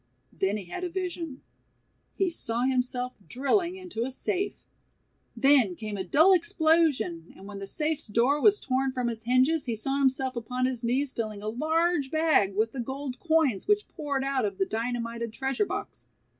[0.33, 1.43] Then he had a vision.
[2.15, 4.63] He saw himself drilling into a safe.
[5.37, 9.65] Then came a dull explosion and when the safe's door was torn from its hinges
[9.65, 13.87] he saw himself upon his knees filling a large bag with the gold coins which
[13.89, 16.07] poured out of the dynamited treasure box.